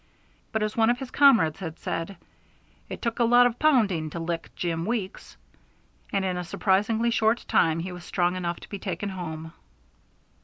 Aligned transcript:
But, 0.51 0.63
as 0.63 0.75
one 0.75 0.89
of 0.89 0.97
his 0.97 1.11
comrades 1.11 1.59
had 1.59 1.77
said, 1.77 2.17
"it 2.89 3.03
took 3.03 3.19
a 3.19 3.23
lot 3.23 3.45
of 3.45 3.59
pounding 3.59 4.09
to 4.09 4.19
lick 4.19 4.49
Jim 4.55 4.83
Weeks," 4.87 5.37
and 6.11 6.25
in 6.25 6.37
a 6.37 6.43
surprisingly 6.43 7.11
short 7.11 7.45
time 7.47 7.79
he 7.81 7.91
was 7.91 8.03
strong 8.03 8.35
enough 8.35 8.59
to 8.61 8.69
be 8.69 8.79
taken 8.79 9.09
home. 9.09 9.53